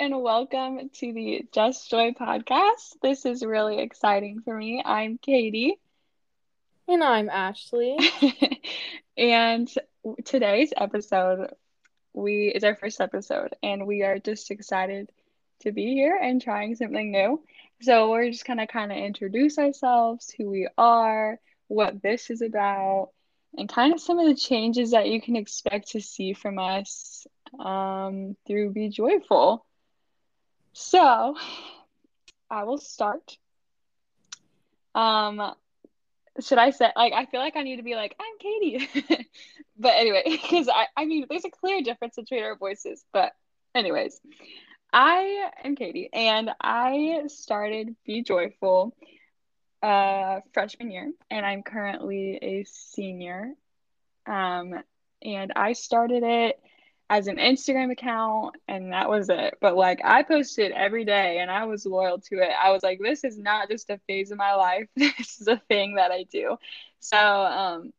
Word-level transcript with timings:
and 0.00 0.22
welcome 0.22 0.88
to 0.94 1.12
the 1.12 1.46
Just 1.52 1.90
Joy 1.90 2.12
podcast. 2.12 2.96
This 3.02 3.26
is 3.26 3.44
really 3.44 3.80
exciting 3.80 4.40
for 4.40 4.56
me. 4.56 4.82
I'm 4.82 5.18
Katie. 5.18 5.78
And 6.88 7.04
I'm 7.04 7.28
Ashley. 7.28 7.98
and 9.18 9.70
today's 10.24 10.72
episode 10.74 11.52
we 12.14 12.48
is 12.48 12.64
our 12.64 12.76
first 12.76 13.02
episode 13.02 13.54
and 13.62 13.86
we 13.86 14.02
are 14.02 14.18
just 14.18 14.50
excited 14.50 15.12
to 15.60 15.70
be 15.70 15.92
here 15.92 16.18
and 16.18 16.40
trying 16.40 16.76
something 16.76 17.10
new. 17.10 17.44
So 17.82 18.08
we're 18.08 18.30
just 18.30 18.46
gonna 18.46 18.66
kind 18.66 18.90
of 18.90 18.96
introduce 18.96 19.58
ourselves, 19.58 20.34
who 20.34 20.48
we 20.48 20.66
are, 20.78 21.38
what 21.68 22.00
this 22.02 22.30
is 22.30 22.40
about, 22.40 23.10
and 23.58 23.68
kind 23.68 23.92
of 23.92 24.00
some 24.00 24.18
of 24.18 24.26
the 24.26 24.34
changes 24.34 24.92
that 24.92 25.08
you 25.08 25.20
can 25.20 25.36
expect 25.36 25.90
to 25.90 26.00
see 26.00 26.32
from 26.32 26.58
us 26.58 27.26
um, 27.62 28.34
through 28.46 28.72
Bee 28.72 28.88
Joyful. 28.88 29.66
So 30.72 31.36
I 32.50 32.64
will 32.64 32.78
start. 32.78 33.38
Um, 34.94 35.54
should 36.40 36.58
I 36.58 36.70
say 36.70 36.90
like 36.96 37.12
I 37.12 37.26
feel 37.26 37.40
like 37.40 37.56
I 37.56 37.62
need 37.62 37.76
to 37.76 37.82
be 37.82 37.94
like 37.94 38.14
I'm 38.20 38.38
Katie, 38.38 39.26
but 39.78 39.92
anyway, 39.96 40.22
because 40.30 40.68
I 40.68 40.86
I 40.96 41.04
mean 41.04 41.26
there's 41.28 41.44
a 41.44 41.50
clear 41.50 41.82
difference 41.82 42.16
between 42.16 42.42
our 42.42 42.56
voices, 42.56 43.04
but 43.12 43.32
anyways, 43.74 44.20
I 44.92 45.50
am 45.64 45.76
Katie 45.76 46.10
and 46.12 46.50
I 46.60 47.22
started 47.28 47.94
Bee 48.04 48.22
Joyful 48.22 48.94
uh 49.82 50.40
freshman 50.52 50.90
year 50.90 51.10
and 51.30 51.46
I'm 51.46 51.62
currently 51.62 52.38
a 52.42 52.64
senior. 52.64 53.52
Um, 54.26 54.74
and 55.22 55.52
I 55.56 55.72
started 55.72 56.22
it 56.22 56.58
as 57.10 57.26
an 57.26 57.38
Instagram 57.38 57.90
account 57.90 58.54
and 58.68 58.92
that 58.92 59.10
was 59.10 59.28
it. 59.28 59.58
But 59.60 59.76
like 59.76 60.00
I 60.04 60.22
posted 60.22 60.70
every 60.70 61.04
day 61.04 61.40
and 61.40 61.50
I 61.50 61.64
was 61.64 61.84
loyal 61.84 62.20
to 62.20 62.36
it. 62.36 62.50
I 62.50 62.70
was 62.70 62.84
like, 62.84 63.00
this 63.02 63.24
is 63.24 63.36
not 63.36 63.68
just 63.68 63.90
a 63.90 63.98
phase 64.06 64.30
of 64.30 64.38
my 64.38 64.54
life. 64.54 64.86
this 64.96 65.40
is 65.40 65.48
a 65.48 65.60
thing 65.68 65.96
that 65.96 66.12
I 66.12 66.22
do. 66.30 66.56
So 67.00 67.18
um 67.18 67.92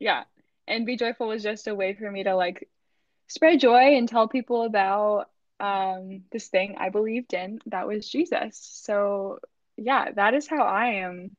yeah. 0.00 0.24
And 0.66 0.84
Bee 0.84 0.96
Joyful 0.96 1.28
was 1.28 1.44
just 1.44 1.68
a 1.68 1.74
way 1.74 1.94
for 1.94 2.10
me 2.10 2.24
to 2.24 2.34
like 2.34 2.68
spread 3.28 3.60
joy 3.60 3.96
and 3.96 4.08
tell 4.08 4.26
people 4.26 4.64
about 4.64 5.30
um 5.60 6.24
this 6.32 6.48
thing 6.48 6.74
I 6.78 6.90
believed 6.90 7.32
in 7.32 7.60
that 7.66 7.86
was 7.86 8.08
Jesus. 8.08 8.58
So 8.82 9.38
yeah, 9.76 10.10
that 10.10 10.34
is 10.34 10.48
how 10.48 10.64
I 10.64 10.86
am 11.04 11.36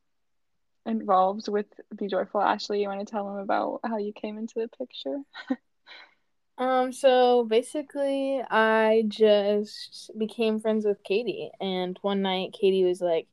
involved 0.85 1.49
with 1.49 1.65
Bee 1.93 2.07
Joyful. 2.07 2.39
Ashley, 2.41 2.81
you 2.81 2.87
want 2.87 3.05
to 3.05 3.11
tell 3.11 3.25
them 3.25 3.39
about 3.39 3.81
how 3.83 3.97
you 3.97 4.13
came 4.13 4.37
into 4.37 4.55
the 4.55 4.69
picture? 4.69 5.17
Um, 6.57 6.91
so 6.91 7.43
basically, 7.43 8.41
I 8.49 9.03
just 9.07 10.11
became 10.17 10.59
friends 10.59 10.85
with 10.85 11.03
Katie, 11.03 11.51
and 11.61 11.97
one 12.01 12.21
night 12.23 12.53
Katie 12.59 12.83
was 12.83 12.99
like, 12.99 13.27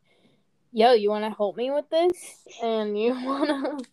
"Yo, 0.73 0.93
you 0.93 1.09
want 1.09 1.25
to 1.25 1.31
help 1.31 1.57
me 1.57 1.71
with 1.71 1.89
this? 1.91 2.47
And 2.63 2.99
you 2.99 3.13
want 3.25 3.49
to 3.49 3.85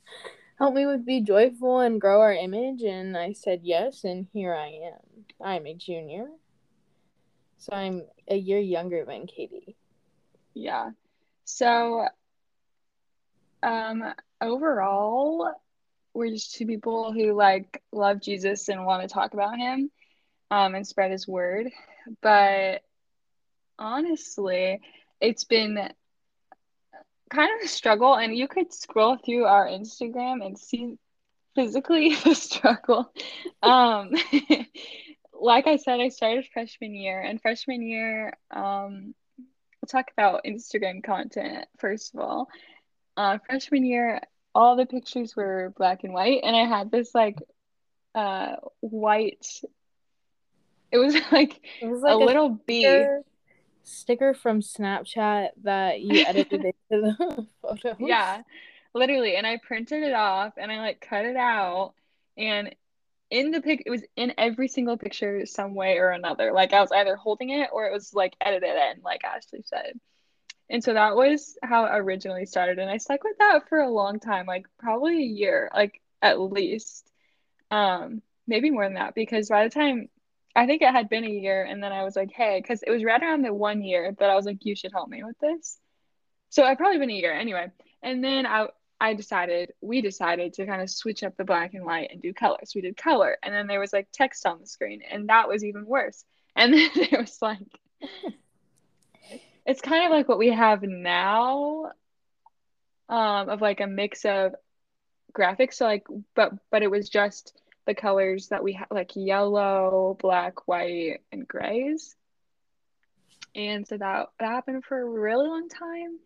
help 0.60 0.74
me 0.76 0.86
with 0.86 1.06
bee 1.06 1.22
joyful 1.22 1.80
and 1.80 2.02
grow 2.02 2.20
our 2.22 2.34
image?" 2.34 2.82
And 2.84 3.18
I 3.18 3.32
said 3.32 3.62
yes, 3.64 4.04
and 4.04 4.28
here 4.34 4.54
I 4.54 4.68
am. 4.68 5.26
I'm 5.42 5.66
a 5.66 5.74
junior, 5.74 6.28
so 7.58 7.74
I'm 7.74 8.04
a 8.28 8.36
year 8.36 8.60
younger 8.60 9.06
than 9.06 9.28
Katie. 9.28 9.78
Yeah. 10.54 10.92
So, 11.46 12.08
um, 13.64 14.14
overall, 14.42 15.54
we're 16.14 16.30
just 16.30 16.56
two 16.56 16.66
people 16.66 17.14
who 17.14 17.34
like 17.34 17.82
love 17.92 18.22
Jesus 18.22 18.70
and 18.70 18.86
want 18.86 19.02
to 19.02 19.14
talk 19.14 19.34
about 19.34 19.58
him 19.58 19.90
um, 20.50 20.76
and 20.76 20.86
spread 20.86 21.12
his 21.12 21.28
word. 21.28 21.68
But 22.22 22.82
honestly, 23.80 24.82
it's 25.20 25.44
been 25.44 25.78
kind 27.30 27.50
of 27.58 27.66
a 27.66 27.68
struggle, 27.68 28.16
and 28.16 28.36
you 28.36 28.48
could 28.48 28.74
scroll 28.74 29.18
through 29.18 29.46
our 29.46 29.68
Instagram 29.68 30.46
and 30.46 30.58
see 30.58 30.98
physically 31.56 32.16
the 32.24 32.36
struggle. 32.36 33.12
Um, 33.64 34.12
like 35.34 35.68
I 35.68 35.78
said, 35.78 36.00
I 36.00 36.10
started 36.10 36.48
freshman 36.54 36.94
year, 36.94 37.22
and 37.22 37.42
freshman 37.42 37.82
year, 37.82 38.34
um, 38.52 39.16
we'll 39.38 39.88
talk 39.88 40.12
about 40.12 40.44
Instagram 40.46 41.04
content 41.04 41.66
first 41.80 42.14
of 42.14 42.20
all. 42.20 42.48
Uh, 43.18 43.38
freshman 43.46 43.84
year, 43.84 44.22
all 44.54 44.76
the 44.76 44.86
pictures 44.86 45.36
were 45.36 45.74
black 45.78 46.04
and 46.04 46.14
white 46.14 46.42
and 46.44 46.56
I 46.56 46.66
had 46.66 46.92
this 46.92 47.16
like 47.16 47.38
uh 48.14 48.56
white 48.82 49.62
it 50.92 50.98
was 50.98 51.16
like, 51.32 51.60
it 51.82 51.88
was 51.88 52.02
like 52.02 52.14
a, 52.14 52.16
a, 52.16 52.26
little 52.26 52.60
sticker, 52.64 53.22
bee 53.24 53.30
sticker 53.84 54.34
from 54.34 54.62
Snapchat 54.62 55.50
that 55.64 56.02
you 56.02 56.26
edited 56.26 56.66
into 56.90 57.16
the 57.18 57.48
photo. 57.62 57.96
Yeah. 58.00 58.42
Literally. 58.94 59.36
And 59.36 59.48
I 59.48 59.58
printed 59.58 60.04
it 60.04 60.14
off 60.14 60.54
and 60.58 60.72
I 60.72 60.80
like 60.80 61.02
cut 61.02 61.26
it 61.26 61.38
out 61.38 61.94
and 62.38 62.76
in 63.30 63.52
the 63.52 63.62
pic 63.62 63.84
it 63.86 63.90
was 63.90 64.04
in 64.18 64.34
every 64.38 64.68
single 64.68 64.98
picture 64.98 65.46
some 65.46 65.74
way 65.74 65.98
or 65.98 66.10
another. 66.10 66.52
Like 66.52 66.74
I 66.74 66.82
was 66.82 66.92
either 66.92 67.16
holding 67.16 67.50
it 67.50 67.70
or 67.72 67.86
it 67.86 67.94
was 67.94 68.14
like 68.14 68.36
edited 68.42 68.70
in, 68.70 69.02
like 69.04 69.24
Ashley 69.24 69.64
said. 69.66 70.00
And 70.72 70.82
so 70.84 70.94
that 70.94 71.16
was 71.18 71.58
how 71.62 71.86
it 71.86 71.92
originally 71.94 72.46
started. 72.46 72.80
And 72.80 72.90
I 72.90 72.98
stuck 72.98 73.24
with 73.24 73.38
that 73.40 73.68
for 73.68 73.80
a 73.80 73.90
long 73.92 74.20
time, 74.20 74.46
like 74.46 74.66
probably 74.80 75.18
a 75.18 75.26
year, 75.26 75.70
like 75.76 76.02
at 76.22 76.40
least. 76.40 77.08
Um, 77.70 78.22
maybe 78.48 78.70
more 78.70 78.86
than 78.86 78.96
that, 78.96 79.14
because 79.14 79.50
by 79.50 79.66
the 79.66 79.70
time 79.70 80.10
I 80.56 80.66
think 80.66 80.82
it 80.82 80.92
had 80.92 81.10
been 81.10 81.26
a 81.26 81.30
year, 81.30 81.64
and 81.64 81.84
then 81.84 81.92
I 81.92 82.04
was 82.04 82.16
like, 82.16 82.32
hey, 82.32 82.60
because 82.62 82.84
it 82.84 82.90
was 82.92 83.04
right 83.04 83.22
around 83.22 83.44
the 83.44 83.54
one 83.54 83.82
year 83.82 84.16
that 84.18 84.30
I 84.30 84.36
was 84.36 84.46
like, 84.46 84.66
you 84.66 84.76
should 84.76 84.92
help 84.92 85.10
me 85.10 85.24
with 85.24 85.38
this. 85.40 85.78
So 86.50 86.64
I'd 86.64 86.78
probably 86.78 87.00
been 87.00 87.10
a 87.10 87.14
year 87.14 87.34
anyway. 87.34 87.68
And 88.02 88.24
then 88.24 88.46
I 88.46 88.68
I 89.00 89.16
decided, 89.16 89.74
we 89.82 90.02
decided 90.02 90.54
to 90.54 90.66
kind 90.68 90.82
of 90.82 90.90
switch 90.90 91.24
up 91.24 91.36
the 91.36 91.44
black 91.44 91.74
and 91.74 91.84
white 91.84 92.12
and 92.12 92.22
do 92.22 92.34
colors. 92.34 92.74
We 92.76 92.82
did 92.82 92.96
color, 92.96 93.38
and 93.44 93.54
then 93.54 93.68
there 93.68 93.80
was 93.80 93.92
like 93.92 94.08
text 94.14 94.46
on 94.46 94.60
the 94.62 94.68
screen, 94.68 95.02
and 95.10 95.28
that 95.30 95.50
was 95.50 95.64
even 95.66 95.86
worse. 95.86 96.24
And 96.56 96.74
then 96.74 96.90
there 96.96 97.20
was 97.20 97.42
like 97.42 97.58
it's 99.66 99.82
kind 99.82 100.06
of 100.06 100.12
like 100.12 100.28
what 100.28 100.40
we 100.40 100.50
have 100.50 100.82
now 100.84 101.92
um 103.10 103.50
of 103.50 103.62
like 103.62 103.82
a 103.82 103.88
mix 103.88 104.26
of 104.26 104.54
graphics. 105.34 105.76
So 105.76 105.86
like 105.86 106.06
but 106.36 106.54
but 106.70 106.84
it 106.84 106.92
was 106.92 107.10
just 107.10 107.54
the 107.86 107.96
colors 107.96 108.50
that 108.50 108.64
we 108.64 108.74
had 108.74 108.88
like 108.92 109.12
yellow 109.16 110.18
black 110.20 110.68
white 110.68 111.20
and 111.32 111.48
grays. 111.48 112.16
And 113.56 113.88
so 113.88 113.98
that, 113.98 114.28
that 114.40 114.48
happened 114.48 114.86
for 114.86 115.02
a 115.02 115.06
really 115.06 115.48
long 115.48 115.68
time. 115.68 116.20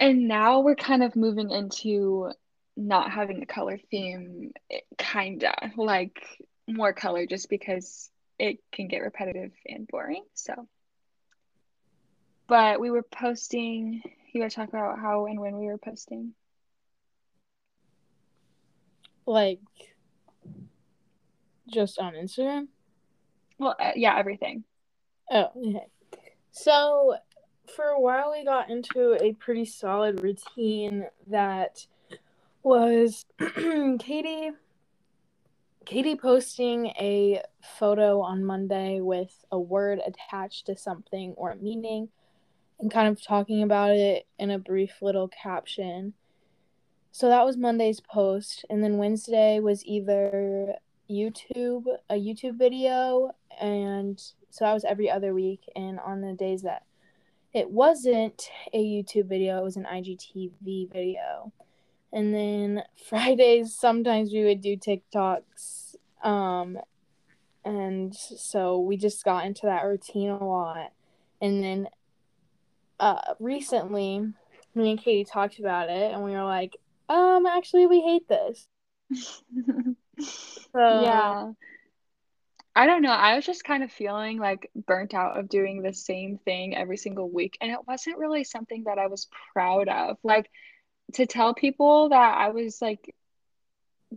And 0.00 0.28
now 0.28 0.60
we're 0.60 0.74
kind 0.74 1.02
of 1.02 1.16
moving 1.16 1.50
into 1.50 2.30
not 2.76 3.10
having 3.10 3.42
a 3.42 3.46
color 3.46 3.78
theme 3.90 4.52
kinda 4.98 5.54
like 5.76 6.20
more 6.66 6.92
color 6.92 7.26
just 7.26 7.48
because 7.48 8.10
it 8.38 8.58
can 8.72 8.88
get 8.88 8.98
repetitive 8.98 9.52
and 9.66 9.86
boring. 9.86 10.24
So 10.34 10.68
but 12.46 12.80
we 12.80 12.90
were 12.90 13.02
posting. 13.02 14.02
You 14.32 14.40
gotta 14.40 14.54
talk 14.54 14.68
about 14.68 14.98
how 14.98 15.26
and 15.26 15.40
when 15.40 15.56
we 15.56 15.66
were 15.66 15.78
posting. 15.78 16.34
Like, 19.26 19.60
just 21.66 21.98
on 21.98 22.14
Instagram. 22.14 22.68
Well, 23.58 23.74
uh, 23.80 23.92
yeah, 23.96 24.18
everything. 24.18 24.64
Oh, 25.30 25.50
okay. 25.56 25.86
So, 26.50 27.16
for 27.74 27.86
a 27.86 28.00
while, 28.00 28.32
we 28.32 28.44
got 28.44 28.70
into 28.70 29.16
a 29.20 29.32
pretty 29.34 29.64
solid 29.64 30.22
routine 30.22 31.06
that 31.28 31.86
was 32.62 33.24
Katie 33.98 34.50
Katie 35.84 36.16
posting 36.16 36.86
a 36.98 37.42
photo 37.78 38.20
on 38.20 38.44
Monday 38.44 39.00
with 39.00 39.44
a 39.52 39.58
word 39.58 40.00
attached 40.06 40.66
to 40.66 40.76
something 40.76 41.34
or 41.36 41.50
a 41.50 41.56
meaning 41.56 42.08
and 42.78 42.90
kind 42.90 43.08
of 43.08 43.22
talking 43.22 43.62
about 43.62 43.92
it 43.92 44.26
in 44.38 44.50
a 44.50 44.58
brief 44.58 45.00
little 45.00 45.28
caption. 45.28 46.14
So 47.12 47.28
that 47.28 47.44
was 47.44 47.56
Monday's 47.56 48.00
post. 48.00 48.64
And 48.68 48.82
then 48.82 48.98
Wednesday 48.98 49.60
was 49.60 49.84
either 49.86 50.74
YouTube, 51.08 51.84
a 52.10 52.14
YouTube 52.14 52.58
video, 52.58 53.34
and 53.60 54.20
so 54.50 54.64
that 54.64 54.74
was 54.74 54.84
every 54.84 55.10
other 55.10 55.32
week. 55.32 55.60
And 55.76 56.00
on 56.00 56.20
the 56.20 56.32
days 56.32 56.62
that 56.62 56.82
it 57.52 57.70
wasn't 57.70 58.50
a 58.72 58.82
YouTube 58.82 59.28
video, 59.28 59.58
it 59.58 59.64
was 59.64 59.76
an 59.76 59.86
IGTV 59.90 60.92
video. 60.92 61.52
And 62.12 62.34
then 62.34 62.82
Fridays, 63.08 63.74
sometimes 63.74 64.32
we 64.32 64.44
would 64.44 64.60
do 64.60 64.76
TikToks. 64.76 65.96
Um, 66.22 66.78
and 67.64 68.14
so 68.14 68.80
we 68.80 68.96
just 68.96 69.24
got 69.24 69.46
into 69.46 69.66
that 69.66 69.84
routine 69.84 70.30
a 70.30 70.44
lot. 70.44 70.92
And 71.40 71.62
then 71.62 71.88
uh, 73.04 73.34
recently, 73.38 74.20
me 74.74 74.90
and 74.90 74.98
Katie 74.98 75.26
talked 75.26 75.58
about 75.58 75.90
it, 75.90 76.12
and 76.12 76.24
we 76.24 76.30
were 76.30 76.42
like, 76.42 76.74
um, 77.10 77.44
actually, 77.44 77.86
we 77.86 78.00
hate 78.00 78.26
this. 78.26 78.66
so, 80.72 81.02
yeah. 81.02 81.52
I 82.74 82.86
don't 82.86 83.02
know. 83.02 83.12
I 83.12 83.36
was 83.36 83.44
just 83.44 83.62
kind 83.62 83.84
of 83.84 83.92
feeling 83.92 84.38
like 84.38 84.70
burnt 84.74 85.12
out 85.12 85.38
of 85.38 85.50
doing 85.50 85.82
the 85.82 85.92
same 85.92 86.38
thing 86.38 86.74
every 86.74 86.96
single 86.96 87.30
week. 87.30 87.58
And 87.60 87.70
it 87.70 87.78
wasn't 87.86 88.16
really 88.16 88.42
something 88.42 88.84
that 88.84 88.98
I 88.98 89.06
was 89.08 89.28
proud 89.52 89.88
of. 89.88 90.16
Like 90.24 90.50
to 91.12 91.26
tell 91.26 91.54
people 91.54 92.08
that 92.08 92.38
I 92.38 92.48
was 92.48 92.80
like 92.82 93.14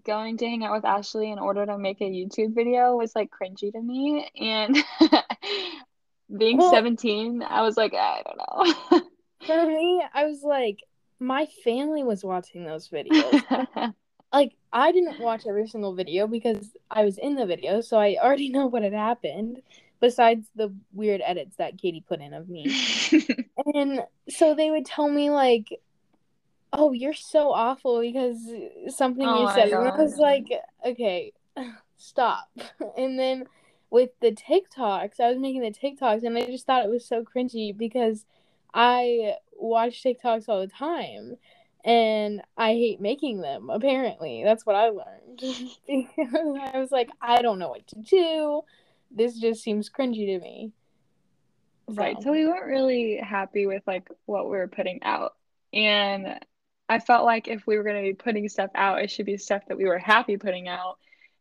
going 0.06 0.38
to 0.38 0.48
hang 0.48 0.64
out 0.64 0.74
with 0.74 0.86
Ashley 0.86 1.30
in 1.30 1.40
order 1.40 1.66
to 1.66 1.78
make 1.78 2.02
a 2.02 2.06
YouTube 2.06 2.56
video 2.56 2.96
was 2.96 3.14
like 3.16 3.30
cringy 3.30 3.72
to 3.72 3.82
me. 3.82 4.28
And 4.40 4.76
being 6.36 6.58
well, 6.58 6.72
17, 6.72 7.44
I 7.44 7.62
was 7.62 7.78
like, 7.78 7.94
I 7.94 8.22
don't 8.26 8.38
know. 8.38 9.02
for 9.46 9.68
me, 9.68 10.04
I 10.14 10.26
was 10.26 10.44
like, 10.44 10.80
my 11.20 11.48
family 11.64 12.04
was 12.04 12.24
watching 12.24 12.66
those 12.66 12.90
videos. 12.90 13.94
like, 14.34 14.54
I 14.74 14.92
didn't 14.92 15.20
watch 15.20 15.46
every 15.48 15.68
single 15.68 15.96
video 15.96 16.28
because 16.28 16.70
I 16.92 17.04
was 17.04 17.18
in 17.18 17.36
the 17.36 17.46
video, 17.46 17.82
so 17.82 17.98
I 17.98 18.18
already 18.22 18.50
know 18.52 18.68
what 18.68 18.84
had 18.84 18.94
happened, 18.94 19.62
besides 20.00 20.48
the 20.56 20.74
weird 20.94 21.22
edits 21.24 21.56
that 21.58 21.78
Katie 21.78 22.04
put 22.08 22.22
in 22.22 22.34
of 22.34 22.50
me. 22.50 22.66
and 23.74 24.04
so 24.30 24.54
they 24.54 24.70
would 24.70 24.86
tell 24.86 25.10
me, 25.10 25.30
like, 25.30 25.68
oh, 26.74 26.92
you're 26.92 27.14
so 27.14 27.52
awful 27.52 28.02
because 28.02 28.38
something 28.90 29.26
oh 29.26 29.42
you 29.42 29.54
said. 29.54 29.70
And 29.70 29.88
I 29.88 29.96
was 29.96 30.18
like, 30.18 30.48
okay, 30.86 31.32
stop. 31.98 32.50
And 32.98 33.18
then 33.18 33.46
with 33.90 34.10
the 34.22 34.32
TikToks, 34.32 35.20
I 35.20 35.30
was 35.30 35.40
making 35.40 35.62
the 35.62 35.72
TikToks 35.72 36.24
and 36.24 36.38
I 36.38 36.46
just 36.46 36.66
thought 36.66 36.86
it 36.86 36.90
was 36.90 37.06
so 37.06 37.24
cringy 37.24 37.76
because 37.76 38.26
I 38.74 39.36
watch 39.56 40.04
TikToks 40.04 40.50
all 40.50 40.62
the 40.62 40.68
time 40.68 41.38
and 41.84 42.42
I 42.58 42.74
hate 42.74 43.00
making 43.00 43.42
them, 43.42 43.70
apparently. 43.70 44.44
That's 44.44 44.66
what 44.66 44.76
I 44.76 44.90
learned. 44.90 45.42
I 46.74 46.78
was 46.78 46.92
like, 46.92 47.10
I 47.22 47.42
don't 47.42 47.60
know 47.60 47.70
what 47.70 47.88
to 47.88 48.00
do. 48.00 48.62
This 49.10 49.40
just 49.40 49.64
seems 49.64 49.90
cringy 49.90 50.38
to 50.38 50.40
me. 50.40 50.74
Right. 51.88 52.22
So 52.22 52.34
we 52.34 52.46
weren't 52.46 52.66
really 52.66 53.18
happy 53.18 53.66
with 53.66 53.84
like 53.88 54.10
what 54.26 54.50
we 54.50 54.58
were 54.58 54.68
putting 54.68 55.02
out. 55.04 55.36
And 55.74 56.40
I 56.90 57.00
felt 57.00 57.26
like 57.26 57.48
if 57.48 57.66
we 57.66 57.78
were 57.78 57.84
going 57.84 58.04
to 58.04 58.10
be 58.10 58.14
putting 58.14 58.50
stuff 58.50 58.72
out, 58.76 59.02
it 59.02 59.10
should 59.10 59.26
be 59.26 59.38
stuff 59.38 59.64
that 59.68 59.78
we 59.78 59.86
were 59.86 59.98
happy 59.98 60.38
putting 60.38 60.68
out 60.68 60.98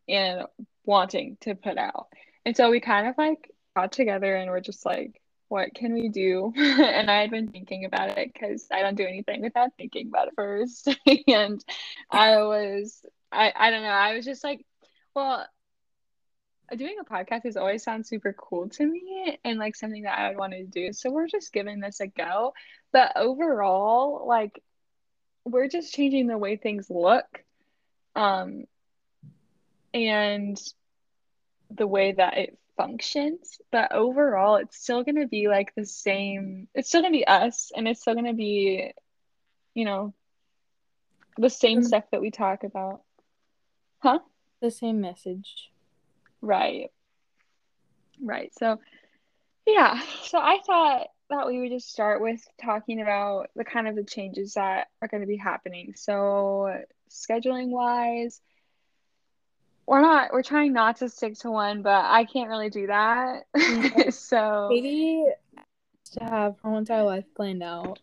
and 0.08 0.44
wanting 0.84 1.37
to 1.40 1.54
put 1.56 1.78
out. 1.78 2.08
And 2.46 2.56
so 2.56 2.70
we 2.70 2.78
kind 2.78 3.08
of 3.08 3.19
like 3.19 3.50
got 3.75 3.90
together 3.90 4.37
and 4.37 4.48
we're 4.48 4.60
just 4.60 4.87
like, 4.87 5.20
what 5.48 5.75
can 5.75 5.93
we 5.93 6.08
do? 6.08 6.52
and 6.56 7.10
I 7.10 7.20
had 7.20 7.31
been 7.32 7.48
thinking 7.48 7.84
about 7.84 8.16
it 8.16 8.32
because 8.32 8.69
I 8.72 8.82
don't 8.82 8.94
do 8.94 9.04
anything 9.04 9.43
without 9.43 9.70
thinking 9.76 10.06
about 10.06 10.28
it 10.28 10.34
first. 10.37 10.88
and 11.26 11.62
I 12.08 12.37
was, 12.43 13.04
I, 13.32 13.52
I 13.54 13.70
don't 13.72 13.82
know, 13.82 13.88
I 13.88 14.14
was 14.14 14.25
just 14.25 14.44
like, 14.44 14.64
well, 15.12 15.44
doing 16.76 16.98
a 17.00 17.04
podcast 17.04 17.43
has 17.43 17.56
always 17.56 17.82
sounds 17.82 18.08
super 18.08 18.32
cool 18.32 18.69
to 18.69 18.87
me 18.87 19.38
and 19.44 19.58
like 19.58 19.75
something 19.75 20.04
that 20.04 20.16
I 20.16 20.28
would 20.28 20.38
want 20.38 20.52
to 20.52 20.64
do. 20.64 20.93
So 20.93 21.10
we're 21.10 21.26
just 21.26 21.52
giving 21.52 21.81
this 21.81 21.98
a 21.98 22.06
go. 22.06 22.54
But 22.93 23.12
overall, 23.16 24.25
like 24.28 24.62
we're 25.44 25.69
just 25.69 25.93
changing 25.93 26.28
the 26.28 26.38
way 26.38 26.56
things 26.56 26.90
look 26.90 27.44
um 28.16 28.64
and 29.94 30.60
the 31.70 31.86
way 31.86 32.12
that 32.12 32.36
it 32.36 32.58
functions 32.76 33.58
but 33.72 33.92
overall 33.92 34.56
it's 34.56 34.78
still 34.78 35.02
going 35.02 35.16
to 35.16 35.26
be 35.26 35.48
like 35.48 35.74
the 35.74 35.86
same. 35.86 36.68
It's 36.74 36.88
still 36.88 37.00
going 37.00 37.12
to 37.12 37.18
be 37.18 37.26
us 37.26 37.72
and 37.74 37.88
it's 37.88 38.02
still 38.02 38.14
going 38.14 38.26
to 38.26 38.34
be 38.34 38.92
you 39.74 39.84
know 39.84 40.12
the 41.38 41.50
same 41.50 41.78
mm-hmm. 41.78 41.86
stuff 41.86 42.04
that 42.12 42.20
we 42.20 42.30
talk 42.30 42.64
about. 42.64 43.02
Huh? 43.98 44.18
The 44.60 44.70
same 44.70 45.00
message. 45.00 45.70
Right. 46.42 46.90
Right 48.22 48.52
so 48.58 48.78
yeah 49.66 50.00
so 50.22 50.38
i 50.38 50.60
thought 50.64 51.08
that 51.28 51.46
we 51.46 51.60
would 51.60 51.70
just 51.70 51.90
start 51.90 52.20
with 52.20 52.46
talking 52.62 53.00
about 53.00 53.50
the 53.56 53.64
kind 53.64 53.88
of 53.88 53.96
the 53.96 54.04
changes 54.04 54.54
that 54.54 54.88
are 55.02 55.08
going 55.08 55.22
to 55.22 55.26
be 55.26 55.36
happening. 55.36 55.94
So, 55.96 56.82
scheduling 57.10 57.69
wise, 57.69 58.40
we're 59.86 60.00
not 60.00 60.32
we're 60.32 60.42
trying 60.42 60.72
not 60.72 60.96
to 60.96 61.08
stick 61.08 61.38
to 61.40 61.50
one, 61.50 61.82
but 61.82 62.04
I 62.04 62.24
can't 62.24 62.48
really 62.48 62.70
do 62.70 62.88
that. 62.88 63.44
so 64.12 64.68
maybe 64.70 65.26
to 66.12 66.24
have 66.24 66.56
her 66.62 66.76
entire 66.76 67.04
life 67.04 67.24
planned 67.34 67.62
out, 67.62 68.00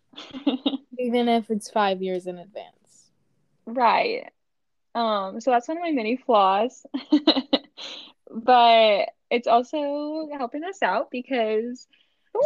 even 0.99 1.27
if 1.27 1.49
it's 1.49 1.69
five 1.69 2.01
years 2.01 2.25
in 2.27 2.37
advance. 2.37 3.11
Right. 3.65 4.31
Um. 4.95 5.41
So 5.41 5.51
that's 5.51 5.67
one 5.67 5.77
of 5.77 5.83
my 5.83 5.91
many 5.91 6.15
flaws, 6.17 6.85
but 8.31 9.09
it's 9.29 9.47
also 9.47 10.29
helping 10.37 10.63
us 10.63 10.81
out 10.81 11.11
because 11.11 11.87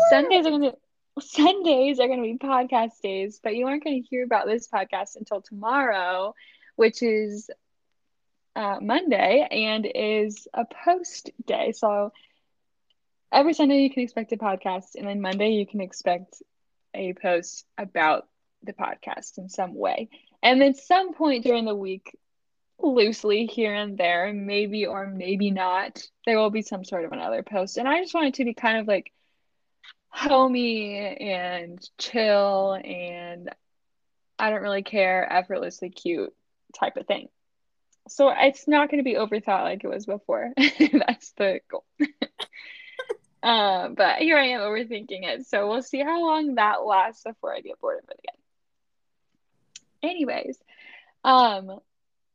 Sundays 0.09 0.47
are 0.47 0.51
gonna 0.51 0.73
Sundays 1.19 1.99
are 1.99 2.07
gonna 2.07 2.21
be 2.21 2.37
podcast 2.37 3.01
days, 3.03 3.39
but 3.43 3.55
you 3.55 3.67
aren't 3.67 3.83
gonna 3.83 4.01
hear 4.09 4.23
about 4.23 4.47
this 4.47 4.67
podcast 4.67 5.15
until 5.15 5.41
tomorrow, 5.41 6.33
which 6.75 7.03
is 7.03 7.49
uh, 8.57 8.79
Monday 8.81 9.47
and 9.51 9.87
is 9.93 10.47
a 10.51 10.65
post 10.65 11.29
day. 11.45 11.73
So 11.73 12.11
every 13.31 13.53
Sunday 13.53 13.83
you 13.83 13.91
can 13.91 14.01
expect 14.01 14.31
a 14.31 14.37
podcast, 14.37 14.95
and 14.95 15.07
then 15.07 15.21
Monday 15.21 15.51
you 15.51 15.67
can 15.67 15.79
expect 15.79 16.41
a 16.95 17.13
post 17.13 17.65
about 17.77 18.27
the 18.63 18.73
podcast 18.73 19.37
in 19.37 19.47
some 19.47 19.75
way. 19.75 20.09
And 20.41 20.59
then 20.59 20.73
some 20.73 21.13
point 21.13 21.43
during 21.43 21.65
the 21.65 21.75
week, 21.75 22.17
loosely 22.79 23.45
here 23.45 23.75
and 23.75 23.95
there, 23.95 24.33
maybe 24.33 24.87
or 24.87 25.05
maybe 25.05 25.51
not, 25.51 26.01
there 26.25 26.39
will 26.39 26.49
be 26.49 26.63
some 26.63 26.83
sort 26.83 27.05
of 27.05 27.11
another 27.11 27.43
post. 27.43 27.77
And 27.77 27.87
I 27.87 28.01
just 28.01 28.15
want 28.15 28.27
it 28.27 28.33
to 28.35 28.45
be 28.45 28.55
kind 28.55 28.79
of 28.79 28.87
like 28.87 29.11
homey 30.09 30.95
and 30.97 31.79
chill 31.99 32.79
and 32.83 33.51
I 34.39 34.49
don't 34.49 34.63
really 34.63 34.83
care, 34.83 35.31
effortlessly 35.31 35.91
cute 35.91 36.33
type 36.79 36.97
of 36.97 37.05
thing. 37.05 37.29
So 38.09 38.33
it's 38.35 38.67
not 38.67 38.89
going 38.89 38.99
to 38.99 39.03
be 39.03 39.15
overthought 39.15 39.63
like 39.63 39.83
it 39.83 39.87
was 39.87 40.05
before. 40.05 40.51
That's 40.57 41.31
the 41.33 41.59
goal. 41.69 41.85
um, 43.43 43.93
but 43.97 44.17
here 44.17 44.37
I 44.37 44.47
am 44.47 44.61
overthinking 44.61 45.23
it. 45.23 45.47
So 45.47 45.67
we'll 45.67 45.83
see 45.83 46.01
how 46.01 46.21
long 46.25 46.55
that 46.55 46.85
lasts 46.85 47.23
before 47.23 47.53
I 47.53 47.61
get 47.61 47.79
bored 47.79 48.03
of 48.03 48.09
it 48.09 48.19
again. 48.19 50.11
Anyways, 50.11 50.57
um, 51.23 51.79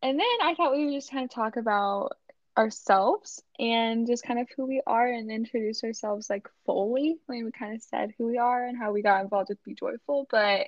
and 0.02 0.18
then 0.18 0.26
I 0.42 0.54
thought 0.54 0.72
we 0.72 0.84
would 0.84 0.94
just 0.94 1.10
kind 1.10 1.24
of 1.24 1.30
talk 1.30 1.56
about 1.56 2.16
ourselves 2.56 3.42
and 3.58 4.06
just 4.06 4.24
kind 4.24 4.38
of 4.38 4.48
who 4.54 4.66
we 4.66 4.82
are 4.86 5.06
and 5.06 5.30
introduce 5.30 5.82
ourselves 5.84 6.28
like 6.28 6.46
fully 6.66 7.16
I 7.28 7.32
mean, 7.32 7.44
we 7.46 7.50
kind 7.50 7.74
of 7.74 7.82
said 7.82 8.12
who 8.18 8.26
we 8.26 8.36
are 8.36 8.66
and 8.66 8.76
how 8.76 8.92
we 8.92 9.00
got 9.00 9.22
involved 9.22 9.48
with 9.48 9.64
bee 9.64 9.74
joyful 9.74 10.26
but 10.30 10.66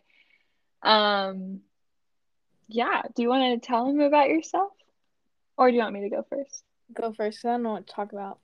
um 0.82 1.60
yeah 2.68 3.02
do 3.14 3.20
you 3.20 3.28
want 3.28 3.62
to 3.62 3.66
tell 3.66 3.86
them 3.86 4.00
about 4.00 4.30
yourself 4.30 4.72
or 5.56 5.70
do 5.70 5.76
you 5.76 5.82
want 5.82 5.94
me 5.94 6.02
to 6.02 6.08
go 6.08 6.24
first 6.28 6.64
go 6.92 7.12
first 7.12 7.44
i 7.44 7.50
don't 7.50 7.62
know 7.62 7.72
what 7.72 7.86
to 7.86 7.92
talk 7.92 8.12
about 8.12 8.38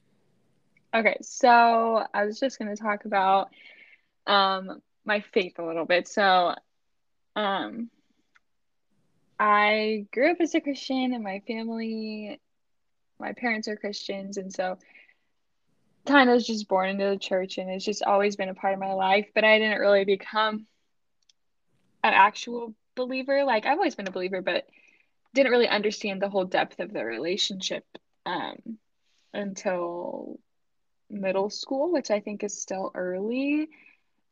okay 0.95 1.17
so 1.23 2.05
i 2.15 2.25
was 2.25 2.39
just 2.41 2.59
going 2.59 2.75
to 2.75 2.83
talk 2.83 3.05
about 3.05 3.49
um 4.27 4.81
my 5.05 5.21
faith 5.33 5.59
a 5.59 5.65
little 5.65 5.85
bit 5.85 6.09
so 6.09 6.55
um 7.37 7.91
I 9.43 10.05
grew 10.13 10.33
up 10.33 10.37
as 10.41 10.55
a 10.55 10.61
Christian 10.61 11.15
and 11.15 11.25
my 11.25 11.41
family 11.47 12.39
my 13.21 13.33
parents 13.33 13.69
are 13.69 13.77
Christians, 13.77 14.37
and 14.39 14.53
so 14.53 14.79
kind 16.07 16.29
of 16.29 16.35
was 16.35 16.47
just 16.47 16.69
born 16.69 16.89
into 16.89 17.05
the 17.05 17.19
church, 17.19 17.59
and 17.59 17.71
it's 17.71 17.85
just 17.85 18.03
always 18.03 18.37
been 18.37 18.49
a 18.49 18.55
part 18.55 18.75
of 18.75 18.81
my 18.81 18.93
life. 18.93 19.29
But 19.35 19.45
I 19.45 19.59
didn't 19.59 19.81
really 19.81 20.05
become 20.05 20.67
an 22.03 22.15
actual 22.15 22.75
believer. 22.97 23.45
Like 23.45 23.67
I've 23.67 23.79
always 23.79 23.95
been 23.95 24.09
a 24.09 24.13
believer, 24.13 24.43
but 24.43 24.67
didn't 25.35 25.53
really 25.53 25.69
understand 25.69 26.21
the 26.21 26.29
whole 26.29 26.45
depth 26.45 26.81
of 26.81 26.93
the 26.93 27.05
relationship 27.05 27.85
um, 28.27 28.79
until 29.33 30.39
middle 31.09 31.51
school, 31.51 31.93
which 31.93 32.11
I 32.11 32.21
think 32.21 32.45
is 32.45 32.61
still 32.61 32.91
early. 32.95 33.69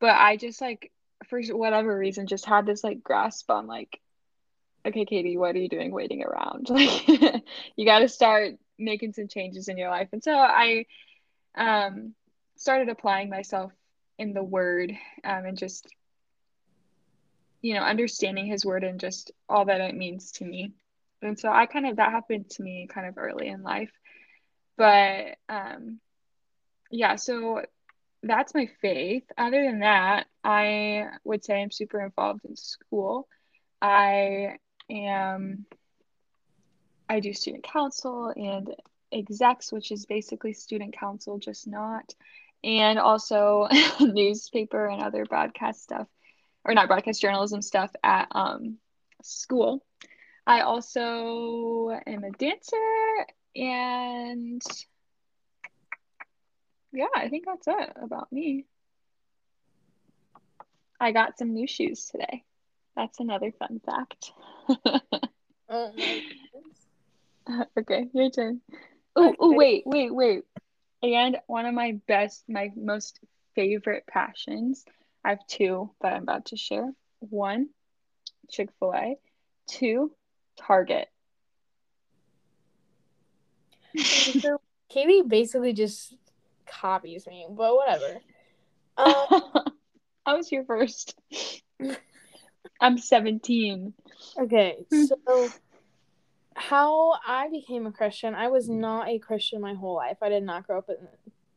But 0.00 0.16
I 0.16 0.36
just 0.36 0.60
like 0.60 0.92
for 1.28 1.40
whatever 1.42 1.96
reason 1.96 2.26
just 2.26 2.46
had 2.46 2.66
this 2.66 2.84
like 2.84 3.02
grasp 3.02 3.50
on 3.50 3.66
like 3.66 4.00
okay 4.86 5.04
katie 5.04 5.36
what 5.36 5.56
are 5.56 5.58
you 5.58 5.68
doing 5.68 5.90
waiting 5.90 6.22
around 6.22 6.70
like 6.70 7.08
you 7.74 7.84
got 7.84 7.98
to 7.98 8.08
start 8.08 8.54
making 8.78 9.12
some 9.12 9.28
changes 9.28 9.68
in 9.68 9.76
your 9.76 9.90
life. 9.90 10.08
And 10.12 10.22
so 10.22 10.32
I 10.32 10.86
um, 11.56 12.14
started 12.56 12.88
applying 12.88 13.28
myself 13.28 13.72
in 14.18 14.32
the 14.32 14.42
word 14.42 14.92
um, 15.24 15.44
and 15.44 15.58
just, 15.58 15.86
you 17.60 17.74
know, 17.74 17.80
understanding 17.80 18.46
his 18.46 18.64
word 18.64 18.84
and 18.84 19.00
just 19.00 19.32
all 19.48 19.64
that 19.66 19.80
it 19.80 19.96
means 19.96 20.32
to 20.32 20.44
me. 20.44 20.72
And 21.22 21.38
so 21.38 21.50
I 21.50 21.66
kind 21.66 21.86
of, 21.86 21.96
that 21.96 22.12
happened 22.12 22.50
to 22.50 22.62
me 22.62 22.88
kind 22.92 23.06
of 23.06 23.18
early 23.18 23.48
in 23.48 23.62
life. 23.62 23.90
But 24.76 25.36
um, 25.48 26.00
yeah, 26.90 27.16
so 27.16 27.62
that's 28.22 28.54
my 28.54 28.68
faith. 28.80 29.24
Other 29.36 29.64
than 29.64 29.80
that, 29.80 30.26
I 30.44 31.06
would 31.24 31.44
say 31.44 31.60
I'm 31.60 31.70
super 31.70 32.00
involved 32.00 32.44
in 32.44 32.56
school. 32.56 33.28
I 33.80 34.58
am 34.90 35.66
I 37.08 37.20
do 37.20 37.32
student 37.32 37.64
council 37.64 38.32
and 38.36 38.74
execs, 39.12 39.72
which 39.72 39.90
is 39.90 40.06
basically 40.06 40.52
student 40.52 40.96
council, 40.98 41.38
just 41.38 41.66
not, 41.66 42.14
and 42.62 42.98
also 42.98 43.68
newspaper 44.00 44.86
and 44.86 45.02
other 45.02 45.24
broadcast 45.24 45.82
stuff, 45.82 46.06
or 46.64 46.74
not 46.74 46.88
broadcast 46.88 47.20
journalism 47.20 47.62
stuff 47.62 47.90
at 48.02 48.28
um, 48.32 48.76
school. 49.22 49.84
I 50.48 50.62
also 50.62 51.90
am 52.06 52.24
a 52.24 52.30
dancer 52.30 53.26
and 53.54 54.62
yeah, 56.90 57.04
I 57.14 57.28
think 57.28 57.44
that's 57.44 57.68
it 57.68 57.92
about 58.02 58.32
me. 58.32 58.64
I 60.98 61.12
got 61.12 61.36
some 61.36 61.52
new 61.52 61.66
shoes 61.66 62.06
today. 62.06 62.44
That's 62.96 63.20
another 63.20 63.52
fun 63.58 63.82
fact. 63.84 64.32
Oh 65.68 65.92
okay, 67.78 68.08
your 68.14 68.30
turn. 68.30 68.62
Oh, 69.14 69.34
oh, 69.38 69.52
wait, 69.52 69.82
wait, 69.84 70.14
wait. 70.14 70.44
And 71.02 71.36
one 71.46 71.66
of 71.66 71.74
my 71.74 72.00
best, 72.08 72.44
my 72.48 72.72
most 72.74 73.20
favorite 73.54 74.04
passions. 74.06 74.86
I 75.22 75.30
have 75.30 75.46
two 75.46 75.90
that 76.00 76.14
I'm 76.14 76.22
about 76.22 76.46
to 76.46 76.56
share. 76.56 76.90
One, 77.20 77.68
Chick 78.50 78.70
fil 78.78 78.94
A. 78.94 79.16
Two, 79.66 80.12
Target. 80.58 81.08
So 83.98 84.60
Katie 84.88 85.22
basically 85.22 85.72
just 85.72 86.14
copies 86.66 87.26
me, 87.26 87.46
but 87.50 87.74
whatever. 87.74 88.20
Um, 88.98 89.42
I 90.26 90.34
was 90.34 90.48
here 90.48 90.64
first. 90.64 91.16
I'm 92.80 92.98
17. 92.98 93.94
okay, 94.40 94.84
so 94.90 95.48
how 96.56 97.12
I 97.24 97.48
became 97.48 97.86
a 97.86 97.92
Christian, 97.92 98.34
I 98.34 98.48
was 98.48 98.68
not 98.68 99.08
a 99.08 99.20
Christian 99.20 99.60
my 99.60 99.74
whole 99.74 99.94
life. 99.94 100.16
I 100.20 100.28
did 100.28 100.42
not 100.42 100.66
grow 100.66 100.78
up 100.78 100.88
in 100.88 100.96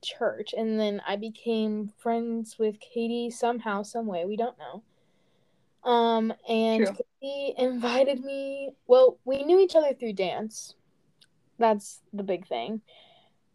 church, 0.04 0.54
and 0.56 0.80
then 0.80 1.02
I 1.08 1.16
became 1.16 1.92
friends 1.98 2.58
with 2.60 2.80
Katie 2.80 3.32
somehow, 3.32 3.82
some 3.82 4.06
way. 4.06 4.26
We 4.26 4.38
don't 4.38 4.58
know. 4.60 4.84
Um, 5.84 6.34
and 6.48 6.86
True. 6.86 6.96
Katie 7.22 7.56
invited 7.58 8.24
me. 8.24 8.72
Well, 8.88 9.18
we 9.26 9.44
knew 9.44 9.60
each 9.60 9.76
other 9.76 9.94
through 9.94 10.14
dance. 10.14 10.76
That's 11.58 12.02
the 12.14 12.24
big 12.24 12.48
thing. 12.48 12.82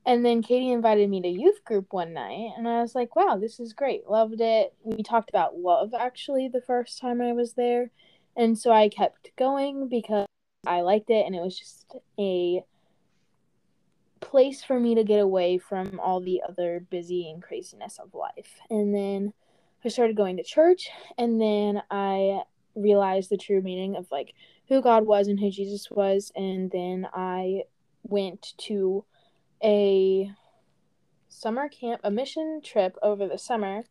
And 0.05 0.25
then 0.25 0.43
Katie 0.43 0.71
invited 0.71 1.11
me 1.11 1.21
to 1.23 1.29
youth 1.29 1.65
group 1.65 1.93
one 1.93 2.13
night, 2.13 2.53
and 2.57 2.69
I 2.69 2.81
was 2.81 2.95
like, 2.95 3.17
wow, 3.17 3.37
this 3.37 3.59
is 3.59 3.73
great. 3.73 4.09
Loved 4.09 4.41
it. 4.41 4.73
We 4.85 5.03
talked 5.03 5.31
about 5.31 5.59
love 5.59 5.95
actually 5.99 6.49
the 6.49 6.61
first 6.61 7.01
time 7.01 7.21
I 7.21 7.33
was 7.33 7.55
there. 7.55 7.91
And 8.37 8.57
so 8.57 8.71
I 8.71 8.89
kept 8.89 9.31
going 9.37 9.89
because 9.89 10.27
I 10.65 10.83
liked 10.83 11.11
it, 11.11 11.27
and 11.27 11.35
it 11.35 11.41
was 11.41 11.59
just 11.59 11.97
a 12.21 12.63
place 14.21 14.63
for 14.63 14.79
me 14.79 14.95
to 14.95 15.05
get 15.05 15.21
away 15.21 15.59
from 15.59 15.99
all 15.99 16.21
the 16.21 16.43
other 16.49 16.87
busy 16.89 17.29
and 17.31 17.43
craziness 17.43 17.99
of 17.99 18.15
life. 18.15 18.61
And 18.71 18.95
then 18.95 19.33
I 19.87 19.89
started 19.89 20.17
going 20.17 20.37
to 20.37 20.43
church, 20.43 20.91
and 21.17 21.41
then 21.41 21.83
I 21.91 22.43
realized 22.75 23.31
the 23.31 23.37
true 23.37 23.63
meaning 23.63 23.97
of 23.97 24.07
like 24.11 24.35
who 24.69 24.83
God 24.83 25.07
was 25.07 25.29
and 25.29 25.39
who 25.39 25.51
Jesus 25.51 25.91
was. 25.91 26.33
And 26.35 26.71
then 26.71 27.07
I 27.15 27.63
went 28.03 28.55
to 28.59 29.05
a 29.63 30.31
summer 31.29 31.69
camp, 31.69 32.01
a 32.05 32.11
mission 32.11 32.61
trip 32.65 32.97
over 33.03 33.29
the 33.29 33.39
summer 33.39 33.85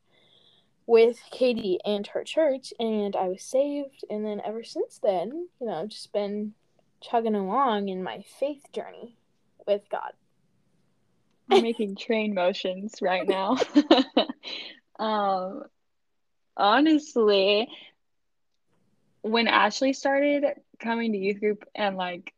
with 0.86 1.18
Katie 1.32 1.80
and 1.86 2.06
her 2.08 2.24
church, 2.24 2.74
and 2.80 3.16
I 3.16 3.30
was 3.30 3.42
saved. 3.42 4.04
And 4.10 4.26
then 4.26 4.42
ever 4.46 4.64
since 4.64 5.00
then, 5.02 5.48
you 5.60 5.68
know, 5.68 5.88
just 5.88 6.14
been 6.14 6.54
chugging 7.02 7.36
along 7.36 7.90
in 7.90 8.04
my 8.04 8.24
faith 8.40 8.64
journey 8.74 9.18
with 9.66 9.82
God. 9.90 10.12
I'm 11.50 11.62
making 11.62 11.96
train 11.96 12.34
motions 12.34 12.96
right 13.02 13.28
now. 13.28 13.58
um, 15.00 15.64
honestly, 16.58 17.68
when 19.22 19.48
Ashley 19.48 19.94
started 19.94 20.46
coming 20.80 21.12
to 21.12 21.18
youth 21.18 21.40
group 21.40 21.66
and 21.74 21.98
like 21.98 22.34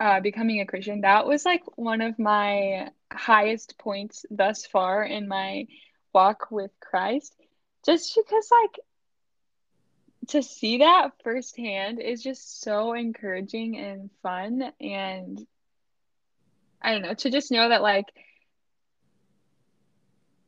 uh, 0.00 0.20
becoming 0.20 0.60
a 0.60 0.66
Christian, 0.66 1.02
that 1.02 1.26
was 1.26 1.44
like 1.44 1.62
one 1.76 2.00
of 2.00 2.18
my 2.18 2.88
highest 3.12 3.78
points 3.78 4.24
thus 4.30 4.66
far 4.66 5.04
in 5.04 5.28
my 5.28 5.66
walk 6.12 6.50
with 6.50 6.70
Christ. 6.80 7.34
Just 7.84 8.14
because, 8.16 8.48
like, 8.50 8.80
to 10.28 10.42
see 10.42 10.78
that 10.78 11.10
firsthand 11.22 12.00
is 12.00 12.22
just 12.22 12.60
so 12.62 12.92
encouraging 12.92 13.78
and 13.78 14.10
fun. 14.22 14.72
And 14.80 15.46
I 16.82 16.92
don't 16.92 17.02
know, 17.02 17.14
to 17.14 17.30
just 17.30 17.50
know 17.50 17.68
that, 17.68 17.82
like, 17.82 18.06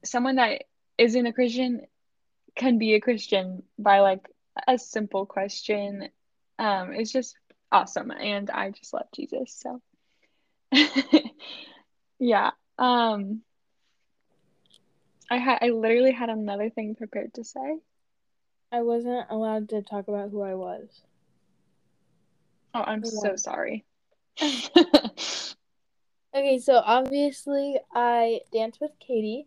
someone 0.04 0.36
that 0.36 0.64
isn't 0.99 1.26
a 1.26 1.32
Christian 1.32 1.82
can 2.54 2.78
be 2.78 2.94
a 2.94 3.00
Christian 3.00 3.62
by 3.78 4.00
like 4.00 4.28
a 4.68 4.78
simple 4.78 5.26
question. 5.26 6.08
Um 6.58 6.92
is 6.94 7.12
just 7.12 7.37
awesome 7.70 8.11
and 8.11 8.50
I 8.50 8.70
just 8.70 8.92
love 8.92 9.06
Jesus 9.14 9.54
so. 9.54 9.80
Yeah 12.18 12.50
um 12.78 13.42
I 15.30 15.38
had 15.38 15.58
I 15.62 15.70
literally 15.70 16.12
had 16.12 16.28
another 16.30 16.70
thing 16.70 16.94
prepared 16.94 17.34
to 17.34 17.44
say. 17.44 17.78
I 18.72 18.82
wasn't 18.82 19.26
allowed 19.30 19.68
to 19.70 19.82
talk 19.82 20.08
about 20.08 20.30
who 20.30 20.42
I 20.42 20.54
was. 20.54 21.02
oh 22.75 22.82
I'm 22.82 23.04
so 23.04 23.37
sorry. 23.37 23.84
Okay, 26.34 26.58
so 26.58 26.76
obviously 26.84 27.78
I 27.94 28.40
dance 28.52 28.80
with 28.80 28.92
Katie, 28.99 29.46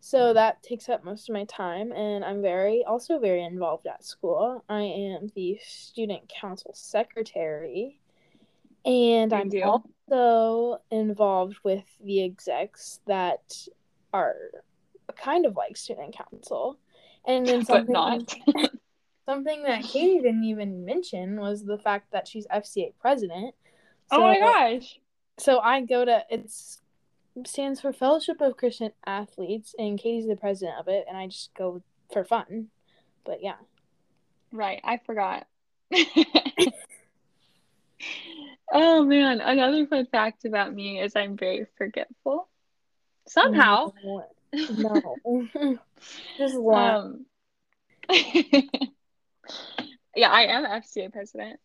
so 0.00 0.32
that 0.32 0.62
takes 0.62 0.88
up 0.88 1.04
most 1.04 1.28
of 1.28 1.32
my 1.34 1.44
time, 1.44 1.92
and 1.92 2.24
I'm 2.24 2.40
very 2.40 2.84
also 2.84 3.18
very 3.18 3.42
involved 3.42 3.86
at 3.86 4.04
school. 4.04 4.64
I 4.68 4.82
am 4.82 5.30
the 5.34 5.58
student 5.62 6.28
council 6.28 6.72
secretary, 6.74 8.00
and 8.84 9.30
Big 9.30 9.40
I'm 9.40 9.48
deal. 9.48 9.84
also 10.08 10.82
involved 10.90 11.56
with 11.64 11.84
the 12.04 12.24
execs 12.24 13.00
that 13.06 13.54
are 14.12 14.36
kind 15.16 15.46
of 15.46 15.56
like 15.56 15.76
student 15.76 16.16
council. 16.16 16.78
And 17.26 17.46
then 17.46 17.60
but 17.68 17.86
something 17.86 17.92
not 17.92 18.34
something 19.26 19.62
that 19.64 19.82
Katie 19.82 20.20
didn't 20.20 20.44
even 20.44 20.84
mention 20.84 21.40
was 21.40 21.64
the 21.64 21.78
fact 21.78 22.12
that 22.12 22.28
she's 22.28 22.46
FCA 22.46 22.92
president. 23.00 23.54
oh 24.10 24.20
my 24.20 24.38
gosh 24.38 24.98
so 25.38 25.60
I 25.60 25.80
go 25.82 26.04
to 26.04 26.24
it's 26.28 26.80
stands 27.46 27.80
for 27.80 27.92
Fellowship 27.92 28.40
of 28.40 28.56
Christian 28.56 28.92
Athletes, 29.06 29.74
and 29.78 29.98
Katie's 29.98 30.26
the 30.26 30.36
president 30.36 30.78
of 30.78 30.88
it, 30.88 31.04
and 31.08 31.16
I 31.16 31.26
just 31.26 31.54
go 31.54 31.82
for 32.12 32.24
fun. 32.24 32.68
But 33.24 33.42
yeah, 33.42 33.56
Right, 34.52 34.80
I 34.84 34.98
forgot. 34.98 35.46
Oh 38.70 39.02
man, 39.02 39.40
another 39.40 39.86
fun 39.86 40.06
fact 40.12 40.44
about 40.44 40.74
me 40.74 41.00
is 41.00 41.16
I'm 41.16 41.38
very 41.38 41.66
forgetful. 41.78 42.48
Somehow. 43.26 43.92
no, 44.04 44.24
no. 45.24 45.48
just 46.36 46.54
laugh. 46.54 47.04
Um, 47.04 47.24
yeah, 50.14 50.30
I 50.30 50.42
am 50.42 50.66
FCA 50.66 51.10
president. 51.10 51.60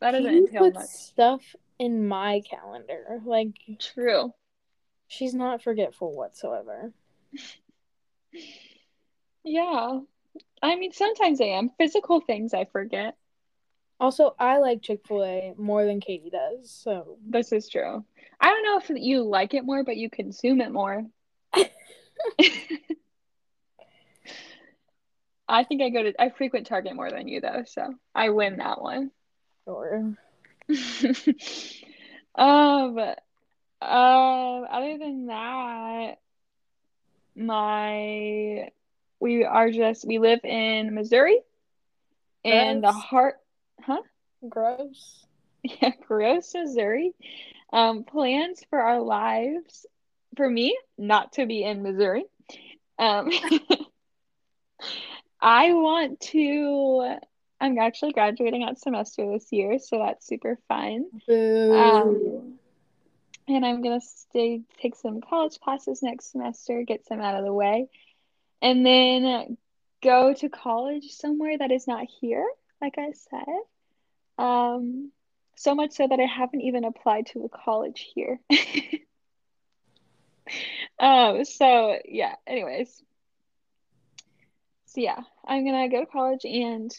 That 0.00 0.10
doesn't 0.12 0.34
entail 0.34 0.70
much. 0.70 0.86
stuff 0.86 1.40
in 1.78 2.06
my 2.06 2.42
calendar. 2.48 3.20
Like 3.24 3.58
True. 3.78 4.34
She's 5.08 5.34
not 5.34 5.62
forgetful 5.62 6.12
whatsoever. 6.14 6.92
Yeah. 9.44 10.00
I 10.62 10.76
mean, 10.76 10.92
sometimes 10.92 11.40
I 11.40 11.46
am. 11.46 11.70
Physical 11.78 12.20
things 12.20 12.52
I 12.52 12.66
forget. 12.66 13.16
Also, 14.00 14.34
I 14.38 14.58
like 14.58 14.82
Chick 14.82 15.00
Fil 15.06 15.24
A 15.24 15.54
more 15.56 15.84
than 15.84 16.00
Katie 16.00 16.30
does. 16.30 16.70
So 16.70 17.16
This 17.26 17.52
is 17.52 17.68
true. 17.68 18.04
I 18.40 18.48
don't 18.50 18.62
know 18.62 18.78
if 18.78 18.90
you 19.02 19.22
like 19.22 19.54
it 19.54 19.64
more, 19.64 19.82
but 19.84 19.96
you 19.96 20.10
consume 20.10 20.60
it 20.60 20.70
more. 20.70 21.04
I 25.48 25.64
think 25.64 25.80
I 25.82 25.88
go 25.88 26.02
to 26.02 26.12
I 26.20 26.28
frequent 26.28 26.66
Target 26.66 26.94
more 26.94 27.10
than 27.10 27.26
you 27.26 27.40
though, 27.40 27.64
so 27.66 27.94
I 28.14 28.28
win 28.28 28.58
that 28.58 28.82
one. 28.82 29.10
sure. 29.64 30.14
um, 32.34 32.98
um, 33.80 34.66
other 34.70 34.98
than 34.98 35.26
that, 35.26 36.16
my 37.36 38.70
we 39.20 39.44
are 39.44 39.70
just 39.70 40.06
we 40.06 40.18
live 40.18 40.40
in 40.44 40.94
Missouri, 40.94 41.38
in 42.44 42.80
the 42.80 42.92
heart, 42.92 43.36
huh? 43.80 44.02
Gross. 44.48 45.24
Yeah, 45.82 45.90
gross, 46.06 46.54
Missouri. 46.54 47.12
Um, 47.72 48.04
plans 48.04 48.62
for 48.70 48.80
our 48.80 49.00
lives 49.00 49.86
for 50.36 50.48
me 50.48 50.78
not 50.96 51.32
to 51.32 51.46
be 51.46 51.64
in 51.64 51.82
Missouri. 51.82 52.24
Um, 52.96 53.30
I 55.40 55.74
want 55.74 56.20
to 56.20 57.18
I'm 57.60 57.78
actually 57.78 58.12
graduating 58.12 58.62
at 58.62 58.78
semester 58.78 59.30
this 59.32 59.48
year, 59.50 59.78
so 59.78 59.98
that's 59.98 60.26
super 60.26 60.58
fun. 60.68 61.06
Boo. 61.26 61.74
Um, 61.74 62.57
and 63.48 63.64
I'm 63.64 63.82
gonna 63.82 64.00
stay 64.00 64.62
take 64.80 64.94
some 64.94 65.20
college 65.20 65.58
classes 65.60 66.02
next 66.02 66.32
semester, 66.32 66.82
get 66.82 67.06
some 67.06 67.20
out 67.20 67.36
of 67.36 67.44
the 67.44 67.52
way, 67.52 67.88
and 68.62 68.84
then 68.84 69.56
go 70.02 70.34
to 70.34 70.48
college 70.48 71.10
somewhere 71.10 71.58
that 71.58 71.72
is 71.72 71.86
not 71.86 72.06
here, 72.20 72.46
like 72.80 72.96
I 72.98 73.12
said. 73.12 73.44
Um, 74.44 75.12
so 75.56 75.74
much 75.74 75.92
so 75.92 76.06
that 76.06 76.20
I 76.20 76.26
haven't 76.26 76.60
even 76.60 76.84
applied 76.84 77.26
to 77.28 77.44
a 77.44 77.48
college 77.48 78.06
here. 78.14 78.38
um, 81.00 81.44
so 81.44 81.98
yeah, 82.04 82.34
anyways. 82.46 83.02
So 84.86 85.00
yeah, 85.00 85.20
I'm 85.46 85.64
gonna 85.64 85.88
go 85.88 86.00
to 86.00 86.06
college 86.06 86.44
and 86.44 86.90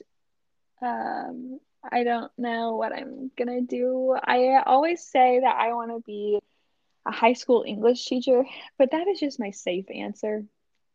um 0.82 1.60
I 1.83 2.03
don't 2.03 2.31
know 2.38 2.75
what 2.75 2.93
I'm 2.93 3.31
gonna 3.38 3.62
do. 3.62 4.15
I 4.21 4.62
always 4.65 5.03
say 5.03 5.39
that 5.39 5.55
I 5.55 5.74
want 5.74 5.91
to 5.91 6.01
be 6.05 6.39
a 7.05 7.12
high 7.12 7.33
school 7.33 7.63
English 7.65 8.05
teacher, 8.05 8.43
but 8.77 8.91
that 8.91 9.07
is 9.07 9.19
just 9.19 9.39
my 9.39 9.51
safe 9.51 9.86
answer. 9.89 10.43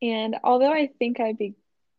And 0.03 0.37
although 0.45 0.73
I 0.73 0.89
think 0.99 1.21
I'd 1.21 1.39
be 1.39 1.55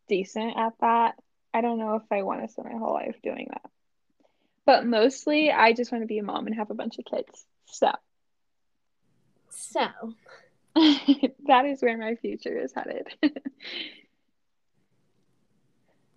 decent 0.08 0.56
at 0.56 0.74
that, 0.80 1.16
I 1.52 1.60
don't 1.60 1.78
know 1.78 1.96
if 1.96 2.02
I 2.10 2.22
want 2.22 2.42
to 2.42 2.48
spend 2.48 2.68
my 2.72 2.78
whole 2.78 2.94
life 2.94 3.16
doing 3.22 3.48
that. 3.50 3.70
But 4.64 4.86
mostly, 4.86 5.50
I 5.50 5.72
just 5.72 5.92
want 5.92 6.02
to 6.02 6.08
be 6.08 6.18
a 6.18 6.22
mom 6.22 6.46
and 6.46 6.56
have 6.56 6.70
a 6.70 6.74
bunch 6.74 6.98
of 6.98 7.04
kids. 7.04 7.46
So, 7.66 7.92
So, 9.48 9.88
that 10.74 11.64
is 11.66 11.80
where 11.82 11.96
my 11.96 12.16
future 12.16 12.56
is 12.58 12.72
headed. 12.72 13.08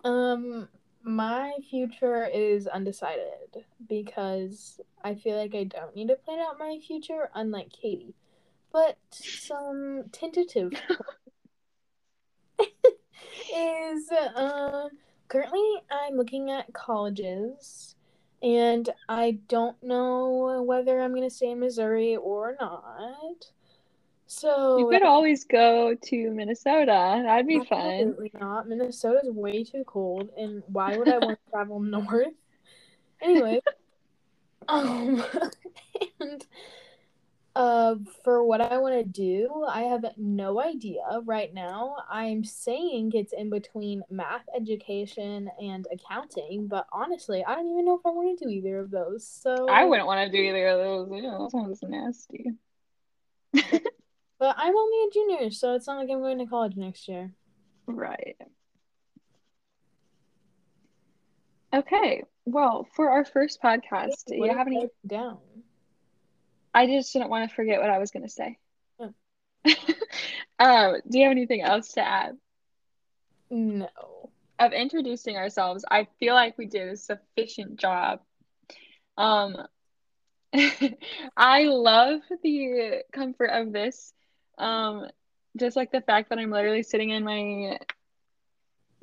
um, 0.04 0.68
my 1.02 1.52
future 1.68 2.26
is 2.26 2.66
undecided 2.66 3.64
because 3.88 4.80
I 5.02 5.14
feel 5.14 5.36
like 5.36 5.54
I 5.54 5.64
don't 5.64 5.94
need 5.94 6.08
to 6.08 6.16
plan 6.16 6.40
out 6.40 6.58
my 6.58 6.78
future, 6.86 7.30
unlike 7.34 7.70
Katie. 7.70 8.14
But 8.72 8.98
some 9.10 10.04
tentative 10.12 10.72
is 13.54 14.10
uh, 14.12 14.88
currently 15.28 15.82
I'm 15.90 16.16
looking 16.16 16.50
at 16.50 16.72
colleges, 16.72 17.96
and 18.42 18.88
I 19.08 19.38
don't 19.48 19.82
know 19.82 20.62
whether 20.62 21.00
I'm 21.00 21.14
gonna 21.14 21.30
stay 21.30 21.50
in 21.50 21.60
Missouri 21.60 22.16
or 22.16 22.56
not. 22.60 23.50
So 24.32 24.78
you 24.78 24.88
could 24.88 25.02
always 25.02 25.42
go 25.42 25.92
to 25.92 26.30
Minnesota. 26.30 27.20
That'd 27.24 27.48
be 27.48 27.64
fun. 27.64 28.14
Not. 28.40 28.68
Minnesota's 28.68 29.28
way 29.28 29.64
too 29.64 29.82
cold, 29.84 30.30
and 30.38 30.62
why 30.68 30.96
would 30.96 31.08
I 31.08 31.18
want 31.18 31.30
to 31.30 31.38
travel 31.50 31.80
north? 31.80 32.28
Anyway, 33.20 33.60
um, 34.68 35.24
and 36.20 36.46
uh, 37.56 37.96
for 38.22 38.44
what 38.44 38.60
I 38.60 38.78
want 38.78 38.94
to 38.94 39.02
do, 39.02 39.64
I 39.68 39.82
have 39.82 40.04
no 40.16 40.62
idea 40.62 41.02
right 41.24 41.52
now. 41.52 41.96
I'm 42.08 42.44
saying 42.44 43.10
it's 43.14 43.32
in 43.32 43.50
between 43.50 44.00
math 44.10 44.44
education 44.56 45.50
and 45.60 45.88
accounting, 45.92 46.68
but 46.68 46.86
honestly, 46.92 47.44
I 47.44 47.56
don't 47.56 47.68
even 47.68 47.84
know 47.84 47.96
if 47.96 48.06
I 48.06 48.10
want 48.10 48.38
to 48.38 48.44
do 48.44 48.48
either 48.48 48.78
of 48.78 48.92
those. 48.92 49.26
So 49.26 49.68
I 49.68 49.84
wouldn't 49.86 50.06
want 50.06 50.24
to 50.24 50.38
do 50.38 50.40
either 50.40 50.68
of 50.68 50.78
those. 50.78 51.20
Ew, 51.20 51.22
that 51.22 51.50
sounds 51.50 51.82
nasty. 51.82 52.52
But 54.40 54.56
I'm 54.58 54.74
only 54.74 55.06
a 55.06 55.12
junior, 55.12 55.50
so 55.50 55.74
it's 55.74 55.86
not 55.86 55.98
like 55.98 56.08
I'm 56.10 56.20
going 56.20 56.38
to 56.38 56.46
college 56.46 56.74
next 56.74 57.06
year. 57.08 57.30
Right. 57.86 58.36
Okay. 61.74 62.24
Well, 62.46 62.88
for 62.94 63.10
our 63.10 63.26
first 63.26 63.62
podcast, 63.62 64.24
do 64.26 64.36
you 64.36 64.48
have 64.48 64.66
any? 64.66 64.88
down? 65.06 65.38
I 66.72 66.86
just 66.86 67.12
didn't 67.12 67.28
want 67.28 67.50
to 67.50 67.54
forget 67.54 67.80
what 67.80 67.90
I 67.90 67.98
was 67.98 68.12
going 68.12 68.22
to 68.22 68.30
say. 68.30 68.58
Oh. 68.98 69.12
um, 70.58 70.96
do 71.08 71.18
you 71.18 71.24
have 71.24 71.32
anything 71.32 71.60
else 71.60 71.92
to 71.92 72.00
add? 72.00 72.38
No. 73.50 73.88
Of 74.58 74.72
introducing 74.72 75.36
ourselves, 75.36 75.84
I 75.90 76.06
feel 76.18 76.34
like 76.34 76.56
we 76.56 76.64
did 76.64 76.88
a 76.88 76.96
sufficient 76.96 77.76
job. 77.76 78.20
Um, 79.18 79.56
I 81.36 81.64
love 81.64 82.20
the 82.42 83.02
comfort 83.12 83.50
of 83.50 83.72
this. 83.72 84.14
Um, 84.60 85.08
just 85.56 85.76
like 85.76 85.90
the 85.90 86.02
fact 86.02 86.28
that 86.28 86.38
I'm 86.38 86.50
literally 86.50 86.82
sitting 86.82 87.10
in 87.10 87.24
my 87.24 87.78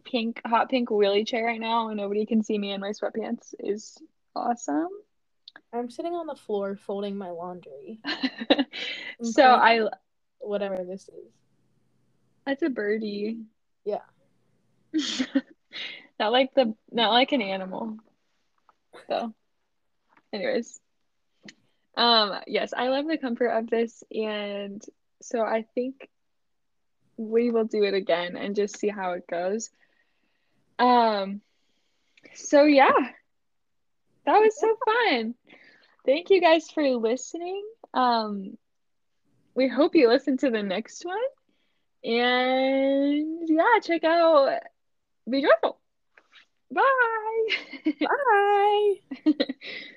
pink, 0.06 0.42
hot 0.46 0.70
pink 0.70 0.90
wheelie 0.90 1.28
chair 1.28 1.46
right 1.46 1.60
now 1.60 1.90
and 1.90 1.98
nobody 1.98 2.26
can 2.26 2.44
see 2.44 2.58
me 2.58 2.72
in 2.72 2.80
my 2.80 2.92
sweatpants 2.92 3.54
is 3.60 3.98
awesome. 4.36 4.90
I'm 5.74 5.90
sitting 5.90 6.14
on 6.14 6.28
the 6.28 6.36
floor 6.36 6.76
folding 6.76 7.18
my 7.18 7.32
laundry. 7.32 8.00
so 9.24 9.44
I, 9.44 9.90
Whatever 10.40 10.84
this 10.86 11.10
is. 11.10 11.34
that's 12.46 12.62
a 12.62 12.70
birdie. 12.70 13.40
Yeah. 13.84 14.02
not 16.20 16.32
like 16.32 16.54
the, 16.54 16.76
not 16.92 17.12
like 17.12 17.32
an 17.32 17.42
animal. 17.42 17.98
So, 19.10 19.34
anyways. 20.32 20.80
Um, 21.98 22.40
yes, 22.46 22.74
I 22.78 22.90
love 22.90 23.08
the 23.08 23.18
comfort 23.18 23.48
of 23.48 23.68
this, 23.70 24.04
and 24.12 24.84
so 25.22 25.42
I 25.42 25.66
think 25.76 26.10
we 27.18 27.50
will 27.52 27.66
do 27.66 27.84
it 27.84 27.94
again 27.94 28.36
and 28.36 28.56
just 28.56 28.78
see 28.78 28.90
how 28.90 29.14
it 29.14 29.28
goes. 29.28 29.70
Um, 30.80 31.42
so 32.34 32.64
yeah, 32.64 32.92
that 34.26 34.38
was 34.38 34.60
so 34.60 34.76
fun. 34.86 35.36
Thank 36.06 36.30
you 36.30 36.40
guys 36.40 36.70
for 36.70 36.84
listening. 36.84 37.66
Um, 37.94 38.58
we 39.56 39.68
hope 39.68 39.96
you 39.96 40.08
listen 40.08 40.38
to 40.38 40.52
the 40.52 40.62
next 40.62 41.04
one, 41.04 41.18
and 42.04 43.48
yeah, 43.48 43.80
check 43.84 44.04
out 44.04 44.60
Bee 45.30 45.42
Joyful. 45.42 45.80
Bye. 46.72 48.02
Bye. 49.26 49.34